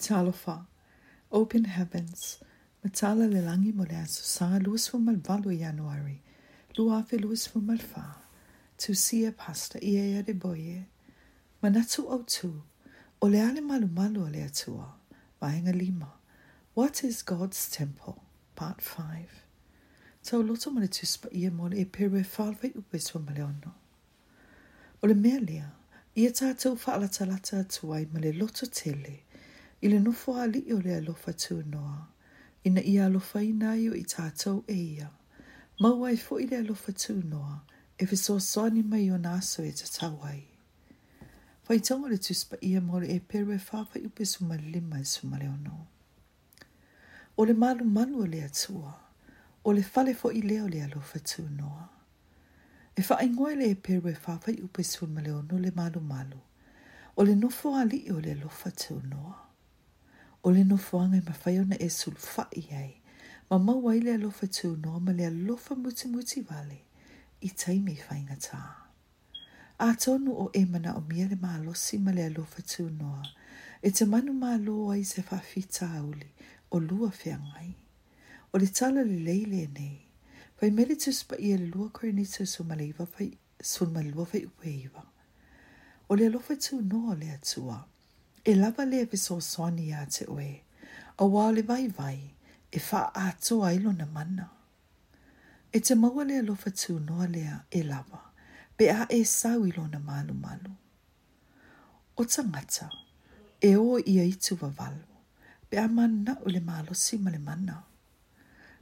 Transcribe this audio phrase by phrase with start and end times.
[0.00, 0.60] Metalofa,
[1.30, 2.38] Open Heavens,
[2.82, 6.20] Metala Lelangi Moleasusa, Luz Fumalvalu Januari,
[6.78, 8.14] Luafi Luz Fumalfa,
[8.78, 10.86] Tusia Pasta Iea de Boye,
[11.62, 12.62] Manatu Otu,
[13.20, 14.86] Oleale Malumalu Oleatua,
[15.42, 16.10] Vainga Lima,
[16.72, 18.22] What is God's Temple?
[18.56, 19.04] Part 5.
[20.24, 23.74] Tauloto Maletuspa Ia Mole e Pere Falve Ubis Fumaleono.
[25.04, 25.72] Ole Melia,
[26.16, 29.24] Ia tātou whaalatalata atuai ma loto tele
[29.80, 32.00] i le nofo a li o le alofa tū noa,
[32.68, 35.06] ina i alofa i nāio i tātou e ia.
[35.80, 37.54] Mau ai fo i le alofa tū noa,
[37.96, 40.42] e fiso soani mai o nāso e tatawai.
[41.64, 45.40] Fai tango le tūspa ia mōle e pere fāwha i upe suma lima i suma
[45.40, 45.78] le ono.
[47.40, 48.92] O le malu manu o le atua,
[49.64, 51.86] o le fale fo i leo le alofa tū noa.
[52.96, 56.40] E fa ingoe le e peru e fafai upe sun maleo no le malu malu.
[57.16, 59.46] O le nofo a li o le lofa tū noa
[60.42, 62.92] o le nofoanga i mawhai ona e sulfa i ei.
[63.50, 66.78] Ma maua i le alofa tū noa ma le alofa muti muti wale
[67.40, 68.60] i taimi whainga tā.
[69.78, 73.22] A tonu o e mana o mia le maa losi ma le alofa tū noa
[73.86, 76.30] e te manu maa loa i se whawhita auli
[76.74, 77.70] o lua whiangai.
[78.52, 79.96] O le tala le leile e nei,
[80.58, 83.28] whai mele tuspa i e lua korenita su ma le iwa whai
[83.74, 85.02] su ma lua whai upe iwa.
[86.10, 87.78] O le alofa tū noa le atua,
[88.44, 90.50] e lava le pe so soni a te oe,
[91.18, 92.18] a wale vai vai,
[92.72, 94.48] e wha ato ailo na mana.
[95.72, 98.20] E te maua lea lofa tū noa lea e lava,
[98.76, 100.72] pe a e sau ilo na malu malu.
[102.16, 102.88] O tangata,
[103.60, 105.08] e o ia itu wawalu,
[105.70, 107.84] be a mana o le malo si le mana.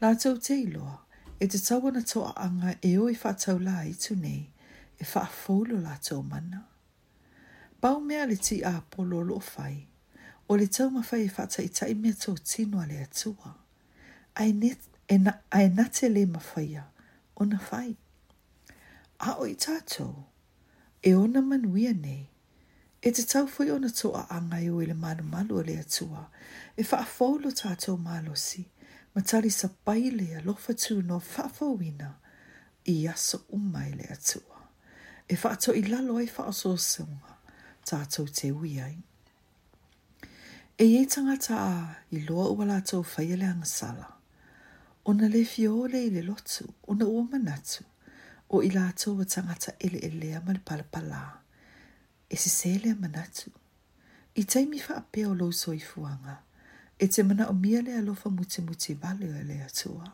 [0.00, 0.96] La tau te iloa,
[1.40, 4.46] e te tawana toa anga e o i whatau la itu nei,
[4.96, 6.71] e wha folo la tau mana.
[7.82, 9.86] Pau mea le ti a polo lo fai.
[10.48, 13.50] O le tau mawhai e whata i tai mea tau tino a le atua.
[14.36, 14.54] Ai
[15.08, 15.18] e
[15.76, 16.84] nate le mawhaia
[17.34, 17.96] o na fai.
[19.18, 20.14] A o i tātou,
[21.02, 22.28] e ona manuia nei,
[23.06, 25.74] e te tau fwi ona toa a ngai o e le malu malu o le
[25.82, 26.24] atua,
[26.78, 28.62] e wha a fōlo tātou malosi,
[29.14, 32.14] ma tari sa paile a lofa tū no wha
[32.94, 34.60] i aso umai le atua.
[35.28, 36.76] E wha a to i lalo e wha a so
[37.86, 38.94] tātou te ui ai.
[40.78, 41.74] E e tangata a
[42.14, 44.08] i loa ua lātou whaiele angasala.
[45.10, 47.84] Ona le fiole i le lotu, ona ua manatu,
[48.50, 51.22] o i lātou wa tangata ele ele a mali palapala.
[52.30, 53.50] E se sele a manatu.
[54.34, 56.38] I taimi wha apea o lousa i fuanga,
[56.98, 60.06] e te mana o mia le alofa muti muti vale o ele atua.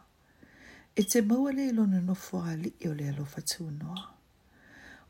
[0.97, 4.15] E te maua le ilona nofoa li i o le alofa tuu noa.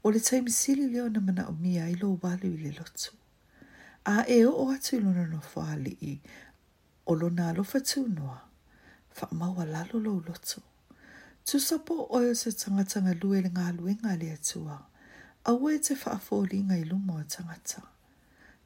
[0.08, 3.10] O le taimi sili leo na mana o mia i lo walu i le lotu.
[4.08, 5.74] A e o o atu i luna no fwa
[6.10, 6.14] i
[7.12, 8.38] o lo na lo fatu noa.
[9.10, 10.60] Fa maua lalo lo lotu.
[11.44, 14.76] Tu sapo o yo e se tangata nga lue le ngā lue ngā le atua.
[15.44, 17.80] A ue te fa afo li ngai lumo o tangata.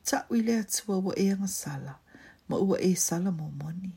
[0.07, 1.95] Ta ui le atua wa e anga sala.
[2.49, 3.91] Ma ua e sala mo moni.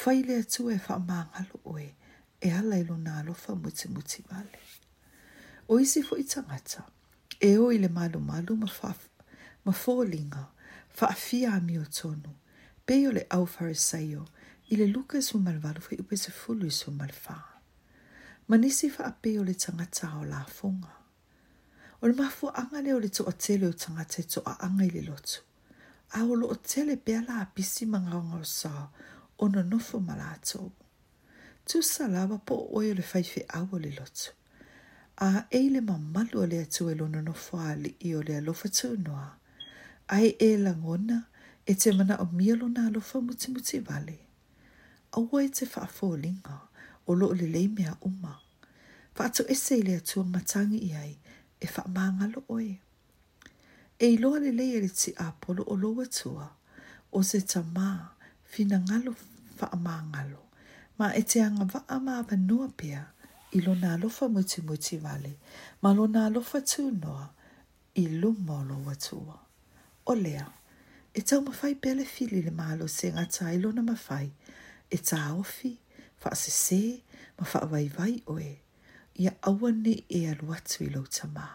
[0.00, 1.88] Fai le atua e fa maa ngalo oe.
[2.46, 4.58] E ala ilo na fa muti muti vale
[5.68, 6.82] o isi fo i tangata,
[7.40, 8.94] e o i le malu malu ma, fa,
[9.64, 10.44] ma fo linga,
[10.88, 12.34] fa a fia a mi o tonu,
[12.86, 14.26] pe le au fariseio,
[14.70, 17.36] i le luka su malvalu fa i upe se fulu su malfa.
[18.48, 20.92] Ma nisi fa a pe o le tangata o la funga.
[22.02, 24.56] O le mafu anga le o le to a tele o tangata e to a
[24.66, 25.40] anga i le lotu.
[26.20, 28.88] A o lo o tele pe ala a pisi ma ngaunga o sa,
[29.38, 30.70] o no nofo malato.
[31.66, 34.32] Tu salawa po e o le faife awo le lotu
[35.16, 39.26] a eile ma malu le atu e lona no whaali i o le alofa tūnoa.
[40.14, 41.18] Ai e langona
[41.66, 44.16] e te mana o mielo na alofa muti muti vale.
[45.16, 46.56] Aua e te whaafo linga
[47.06, 48.32] o lo le lei mea uma.
[49.16, 51.14] Whaato e se le atu matangi i ai
[51.60, 52.74] e wha maanga lo oe.
[54.02, 56.46] E i loa le lei e le ti a polo o loa tua
[57.14, 57.86] o se ta ma
[58.42, 59.14] fina ngalo
[59.60, 60.40] wha maanga lo.
[60.98, 62.22] Ma e te anga wha a maa
[62.76, 63.13] pia
[63.54, 65.32] i lo nā lofa muti muti wale,
[65.82, 67.26] ma lo nā lofa tū noa
[68.02, 69.36] i lumo lo watua.
[70.10, 70.46] O lea,
[71.14, 74.26] e tau mawhai pele fili le mālo se ngata i lo na mawhai,
[74.90, 75.70] e tā ofi,
[76.24, 76.80] wha se se,
[77.38, 78.52] ma wha wai wai oe,
[79.24, 81.46] ia awane e alu atu i lo ta mā.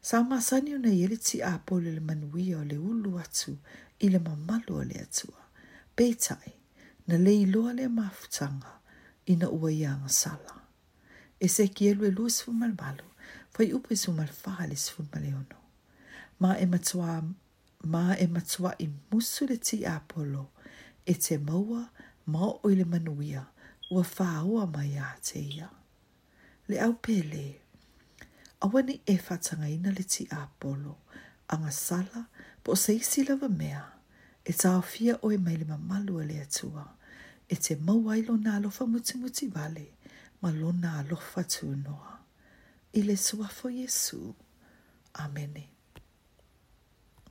[0.00, 3.52] Sa masani o na yele ti a pole le manui o le ulu atu
[4.00, 5.40] i le mamalo o le atua,
[5.96, 6.56] peitai,
[7.06, 8.72] na le iloa le mafutanga,
[9.26, 10.54] ina ua ia ma sala.
[11.40, 13.04] E se ki elu e lua sifu mal malu,
[13.52, 15.58] fai upu e sumal faa le sifu mal eono.
[16.40, 17.10] Ma e matua,
[17.92, 20.42] ma e matua i musu le ti apolo,
[21.06, 21.82] e te maua
[22.32, 23.42] ma o le manuia
[23.94, 25.68] ua faa ua mai a te ia.
[26.68, 27.44] Le au pele,
[28.64, 30.92] awani e fatanga ina le ti apolo,
[31.52, 32.20] anga sala,
[32.64, 33.82] po se isi lava mea,
[34.44, 36.70] e tau fia oe mai le mamalua le atua.
[36.70, 37.02] Le atua
[37.48, 39.84] e te mawailo nā lofa muti muti vale,
[40.40, 42.12] ma lo nā lofa tūnoa.
[42.94, 44.34] I suafo Jesu.
[45.14, 45.73] Amenei.